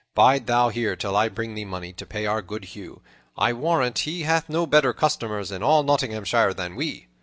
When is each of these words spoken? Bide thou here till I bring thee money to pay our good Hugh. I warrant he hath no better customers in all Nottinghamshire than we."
Bide 0.15 0.47
thou 0.47 0.69
here 0.69 0.95
till 0.95 1.15
I 1.15 1.29
bring 1.29 1.53
thee 1.53 1.63
money 1.63 1.93
to 1.93 2.07
pay 2.07 2.25
our 2.25 2.41
good 2.41 2.65
Hugh. 2.75 3.03
I 3.37 3.53
warrant 3.53 3.99
he 3.99 4.23
hath 4.23 4.49
no 4.49 4.65
better 4.65 4.93
customers 4.93 5.51
in 5.51 5.61
all 5.61 5.83
Nottinghamshire 5.83 6.55
than 6.55 6.75
we." 6.75 7.05